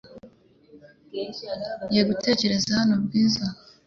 [1.85, 3.45] Ngiye gutegereza hano Bwiza.